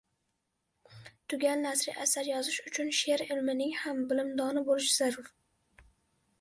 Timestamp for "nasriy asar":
1.65-2.25